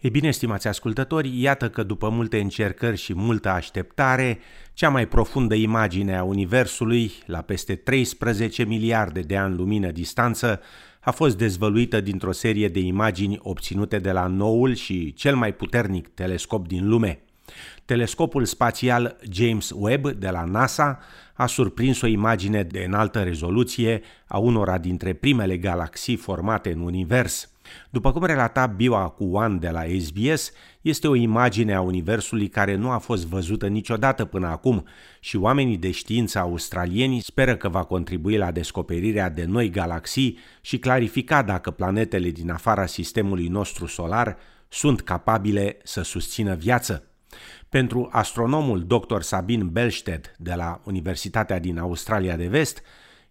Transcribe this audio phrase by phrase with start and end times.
[0.00, 4.38] Ei bine, stimați ascultători, iată că după multe încercări și multă așteptare,
[4.72, 10.60] cea mai profundă imagine a Universului, la peste 13 miliarde de ani lumină distanță,
[11.00, 16.08] a fost dezvăluită dintr-o serie de imagini obținute de la noul și cel mai puternic
[16.08, 17.22] telescop din lume.
[17.84, 20.98] Telescopul spațial James Webb de la NASA
[21.34, 27.44] a surprins o imagine de înaltă rezoluție a unora dintre primele galaxii formate în univers–
[27.90, 32.90] după cum relata Biwa Kuan de la SBS, este o imagine a Universului care nu
[32.90, 34.86] a fost văzută niciodată până acum
[35.20, 40.78] și oamenii de știință australieni speră că va contribui la descoperirea de noi galaxii și
[40.78, 44.36] clarifica dacă planetele din afara sistemului nostru solar
[44.68, 47.09] sunt capabile să susțină viață.
[47.68, 49.20] Pentru astronomul dr.
[49.20, 52.82] Sabin Belsted de la Universitatea din Australia de Vest,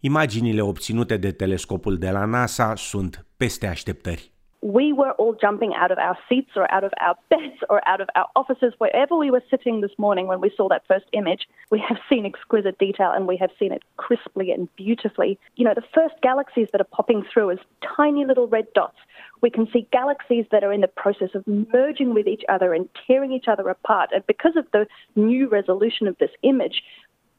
[0.00, 4.30] Imaginile obținute de telescopul de la NASA sunt peste așteptări.
[4.66, 8.00] we were all jumping out of our seats or out of our beds or out
[8.00, 11.42] of our offices, wherever we were sitting this morning when we saw that first image.
[11.70, 15.38] We have seen exquisite detail and we have seen it crisply and beautifully.
[15.54, 17.58] You know, the first galaxies that are popping through as
[17.96, 18.98] tiny little red dots.
[19.42, 21.42] We can see galaxies that are in the process of
[21.72, 24.08] merging with each other and tearing each other apart.
[24.14, 26.76] And because of the new resolution of this image,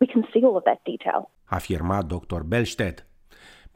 [0.00, 1.30] we can see all of that detail.
[1.44, 2.42] Afirma Dr.
[2.42, 3.04] Belsted.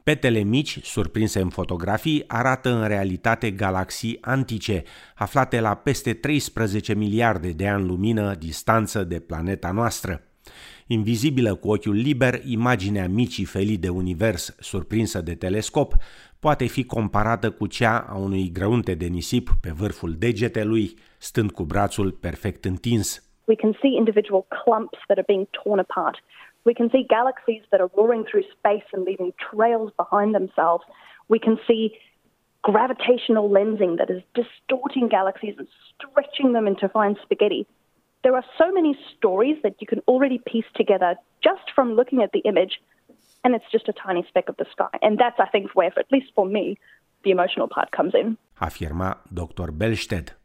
[0.03, 4.83] Petele mici, surprinse în fotografii, arată în realitate galaxii antice,
[5.15, 10.21] aflate la peste 13 miliarde de ani lumină distanță de planeta noastră.
[10.87, 15.93] Invizibilă cu ochiul liber, imaginea micii felii de univers surprinsă de telescop
[16.47, 20.87] poate fi comparată cu cea a unui grăunte de nisip pe vârful degetelui,
[21.17, 23.07] stând cu brațul perfect întins.
[23.51, 26.17] We can see individual clumps that are being torn apart.
[26.69, 30.83] We can see galaxies that are roaring through space and leaving trails behind themselves.
[31.33, 31.83] We can see
[32.71, 37.61] gravitational lensing that is distorting galaxies and stretching them into fine spaghetti.
[38.23, 41.11] There are so many stories that you can already piece together
[41.47, 42.73] just from looking at the image,
[43.45, 44.95] and it's just a tiny speck of the sky.
[45.05, 46.65] And that's, I think, where, at least for me,
[47.23, 48.37] the emotional part comes in.
[48.67, 49.69] Afirma Dr.
[49.71, 50.37] Belsted.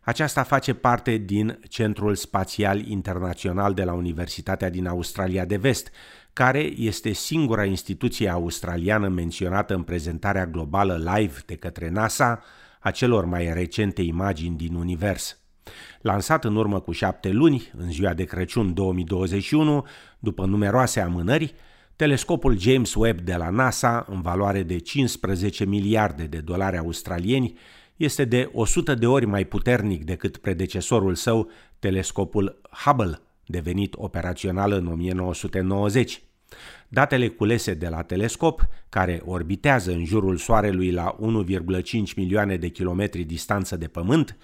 [0.00, 5.90] Aceasta face parte din Centrul Spațial Internațional de la Universitatea din Australia de Vest,
[6.32, 12.42] care este singura instituție australiană menționată în prezentarea globală live de către NASA
[12.80, 15.38] a celor mai recente imagini din univers.
[16.00, 19.86] Lansat în urmă cu șapte luni, în ziua de Crăciun 2021,
[20.18, 21.54] după numeroase amânări,
[21.96, 27.58] telescopul James Webb de la NASA, în valoare de 15 miliarde de dolari australieni,
[27.96, 34.86] este de 100 de ori mai puternic decât predecesorul său, telescopul Hubble, devenit operațional în
[34.86, 36.22] 1990.
[36.88, 43.24] Datele culese de la telescop, care orbitează în jurul Soarelui la 1,5 milioane de kilometri
[43.24, 44.36] distanță de Pământ,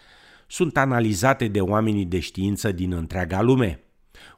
[0.46, 3.80] sunt analizate de oamenii de știință din întreaga lume.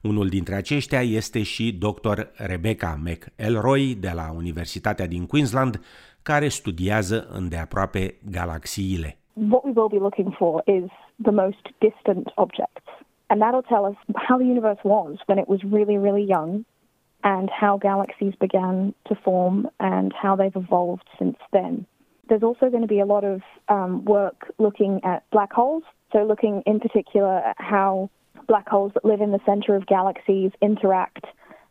[0.03, 2.21] Unul dintre aceștia este și dr.
[2.37, 5.81] Rebecca McElroy de la Universitatea din Queensland,
[6.23, 9.17] care studiază îndeaproape galaxiile.
[9.33, 10.91] What we will be looking for is
[11.23, 12.91] the most distant objects.
[13.27, 16.65] And that'll tell us how the universe was when it was really, really young
[17.25, 21.87] and how galaxies began to form and how they've evolved since then.
[22.29, 25.83] There's also going to be a lot of um, work looking at black holes.
[26.13, 28.11] So, looking in particular at how
[28.47, 31.25] black holes that live in the center of galaxies interact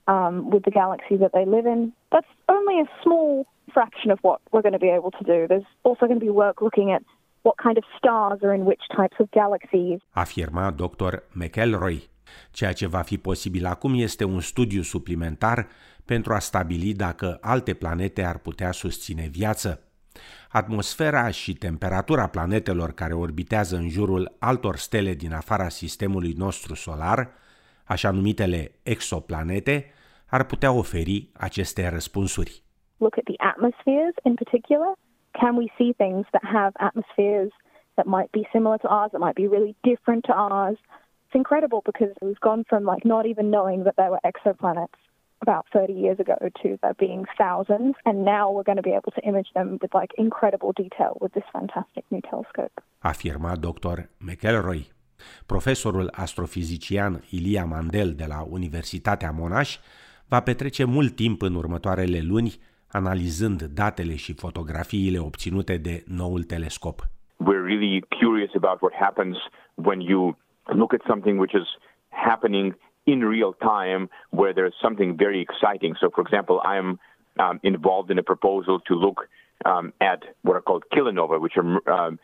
[0.07, 1.93] um, with the galaxy that they live in.
[2.11, 5.47] That's only a small fraction of what we're going to be able to do.
[5.47, 7.03] There's also going to be work looking at
[7.43, 9.99] what kind of stars are in which types of galaxies.
[10.15, 11.23] Afirma Dr.
[11.33, 12.09] McElroy.
[12.51, 15.67] Ceea ce va fi posibil acum este un studiu suplimentar
[16.05, 19.90] pentru a stabili dacă alte planete ar putea susține viață.
[20.51, 27.29] Atmosfera și temperatura planetelor care orbitează în jurul altor stele din afara sistemului nostru solar,
[27.85, 29.91] așa numitele exoplanete,
[30.29, 32.63] ar putea oferi aceste răspunsuri.
[32.97, 34.91] Look at the atmospheres in particular.
[35.31, 37.51] Can we see things that have atmospheres
[37.93, 40.77] that might be similar to ours, that might be really different to ours?
[41.23, 45.01] It's incredible because we've gone from like not even knowing that there were exoplanets
[45.41, 49.11] about 30 years ago to there being thousands, and now we're going to be able
[49.17, 52.75] to image them with like incredible detail with this fantastic new telescope.
[53.03, 54.09] Afirma Dr.
[54.27, 54.81] McElroy.
[55.45, 59.77] Profesorul astrofizician Ilia Mandel de la Universitatea Monash
[60.27, 62.59] va petrece mult timp în următoarele luni
[62.91, 67.09] analizând datele și fotografiile obținute de noul telescop.
[67.37, 69.37] We're really curious about what happens
[69.73, 71.67] when you look at something which is
[72.09, 75.95] happening in real time where there's something very exciting.
[75.99, 76.99] So, for example, I am
[77.39, 79.27] um, involved in a proposal to look
[79.65, 82.19] um, at what are called kilonova, which are um,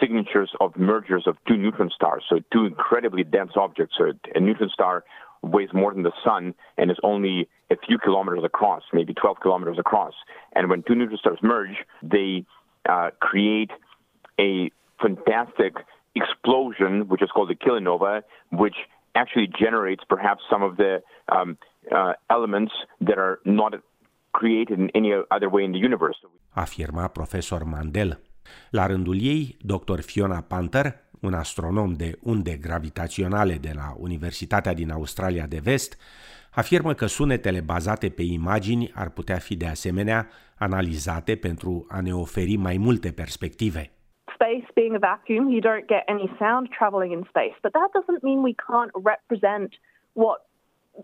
[0.00, 3.96] signatures of mergers of two neutron stars, so two incredibly dense objects.
[3.98, 5.04] So a neutron star
[5.42, 9.78] weighs more than the sun and is only a few kilometers across, maybe 12 kilometers
[9.78, 10.14] across.
[10.54, 12.44] And when two neutron stars merge, they
[12.88, 13.70] uh, create
[14.38, 14.70] a
[15.00, 15.74] fantastic
[16.14, 18.76] explosion, which is called a kilonova, which
[19.12, 21.02] actually generates perhaps some of the
[21.34, 21.58] um,
[21.90, 23.72] uh, elements that are not
[24.30, 26.18] created in any other way in the universe.
[26.50, 28.20] Afirma profesor Mandel.
[28.70, 30.00] La rândul ei, dr.
[30.00, 35.98] Fiona Panther, un astronom de unde gravitaționale de la Universitatea din Australia de Vest,
[36.50, 40.28] afirmă că sunetele bazate pe imagini ar putea fi de asemenea
[40.58, 43.90] analizate pentru a ne oferi mai multe perspective.
[44.40, 48.24] Space being a vacuum, you don't get any sound traveling in space, but that doesn't
[48.24, 49.74] mean we can't represent
[50.14, 50.46] what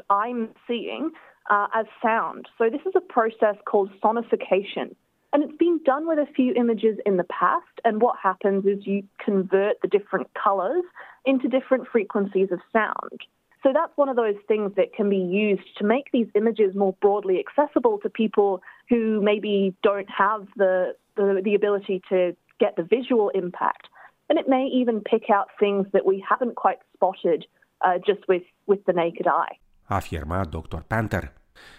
[0.09, 1.11] I'm seeing
[1.51, 2.49] uh, as sound.
[2.57, 4.95] So this is a process called sonification.
[5.33, 7.67] And it's been done with a few images in the past.
[7.85, 10.85] And what happens is you convert the different colors
[11.27, 13.21] into different frequencies of sound.
[13.63, 16.95] So that's one of those things that can be used to make these images more
[17.03, 22.87] broadly accessible to people who maybe don't have the, the, the ability to get the
[22.97, 23.85] visual impact.
[24.29, 27.47] And it may even pick out things that we haven't quite spotted
[27.85, 29.55] uh, just with, with the naked eye.
[29.89, 30.83] Afirma Dr.
[30.89, 31.33] Panther.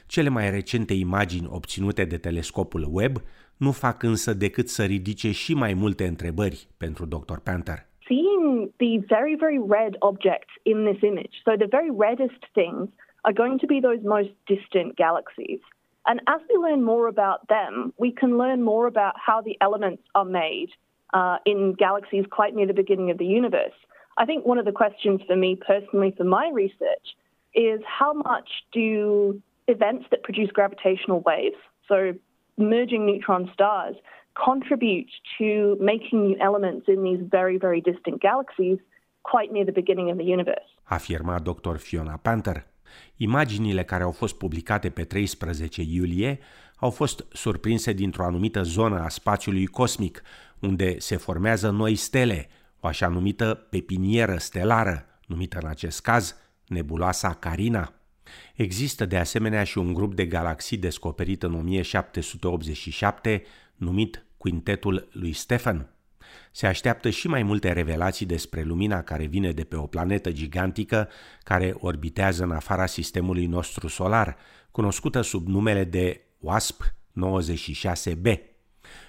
[0.08, 3.22] Cele mai recente imagini obținute de telescopul Webb
[3.58, 7.38] nu fac însă decât să ridice și mai multe întrebări pentru Dr.
[7.44, 7.86] Panther.
[8.08, 12.88] Seeing the very, very red objects in this image, so the very reddest things
[13.22, 15.62] are going to be those most distant galaxies.
[16.08, 20.04] And as we learn more about them, we can learn more about how the elements
[20.16, 20.70] are made
[21.14, 23.78] uh, in galaxies quite near the beginning of the universe.
[24.18, 27.08] I think one of the questions for me personally for my research
[27.54, 31.58] is how much do events that produce gravitational waves,
[31.88, 32.14] so
[32.58, 33.96] merging neutron stars,
[34.44, 38.78] contribute to making new elements in these very, very distant galaxies
[39.24, 40.70] quite near the beginning of the universe.
[40.90, 41.78] Afirma Dr.
[41.78, 42.64] Fiona Panther.
[43.16, 46.40] Imaginile care au fost publicate pe 13 iulie
[46.76, 50.22] au fost surprinse dintr-o anumită zonă a spațiului cosmic,
[50.60, 52.50] unde se formează noi stele,
[52.80, 56.36] o așa numită pepinieră stelară, numită în acest caz
[56.68, 57.94] nebuloasa Carina.
[58.56, 63.44] Există de asemenea și un grup de galaxii descoperit în 1787,
[63.76, 65.90] numit Quintetul lui Stephen.
[66.52, 71.10] Se așteaptă și mai multe revelații despre lumina care vine de pe o planetă gigantică
[71.44, 74.38] care orbitează în afara sistemului nostru solar,
[74.72, 76.84] cunoscută sub numele de WASP
[77.18, 78.38] 96b.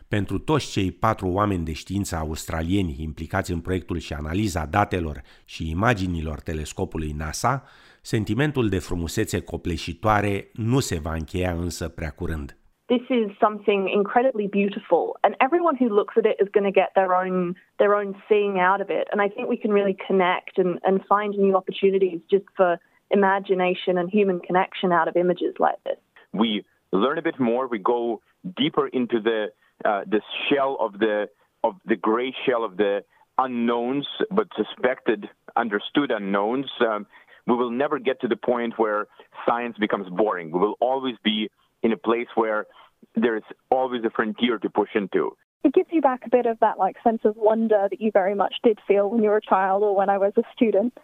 [0.09, 5.71] Pentru toți cei patru oameni de știință australieni implicați în proiectul și analiza datelor și
[5.71, 7.65] imaginilor telescopului NASA,
[8.03, 12.57] sentimentul de frumusețe copleșitoare nu se va încheia însă prea curând.
[12.89, 16.93] This is something incredibly beautiful, and everyone who looks at it is going to get
[16.95, 19.09] their own their own seeing out of it.
[19.13, 22.79] And I think we can really connect and, and find new opportunities just for
[23.11, 25.99] imagination and human connection out of images like this.
[26.33, 27.67] We learn a bit more.
[27.67, 28.23] We go
[28.57, 29.49] deeper into the
[29.85, 31.29] uh, the shell of the
[31.65, 33.05] of the gray shell of the
[33.37, 36.67] unknowns, but suspected, understood unknowns.
[36.81, 37.07] Um,
[37.47, 39.07] we will never get to the point where
[39.47, 40.51] science becomes boring.
[40.51, 41.51] We will always be
[41.83, 42.67] in a place where
[43.15, 45.37] there's always a frontier to push into.
[45.65, 48.35] It gives you back a bit of that like sense of wonder that you very
[48.35, 50.97] much did feel when you were a child or when I was a student.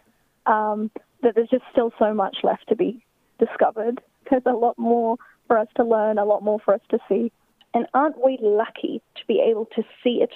[0.45, 0.91] Um,
[1.23, 3.03] that there's just still so much left to be
[3.39, 4.01] discovered.
[4.29, 5.17] There's a lot more
[5.47, 7.31] for us to learn, a lot more for us to see.
[7.73, 10.31] And aren't we lucky to be able to see it?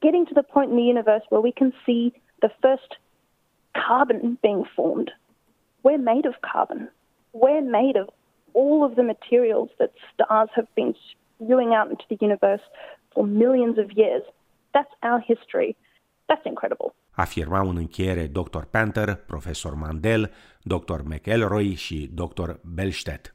[0.00, 2.96] Getting to the point in the universe where we can see the first
[3.74, 5.10] carbon being formed
[5.82, 6.88] we're made of carbon.
[7.32, 8.08] We're made of
[8.52, 12.64] all of the materials that stars have been spewing out into the universe
[13.14, 14.22] for millions of years.
[14.74, 15.76] That's our history.
[16.28, 16.94] That's incredible.
[17.10, 18.64] Afirmau în încheiere Dr.
[18.70, 20.30] Panther, profesor Mandel,
[20.62, 21.00] Dr.
[21.04, 22.50] McElroy și Dr.
[22.74, 23.34] Belstedt.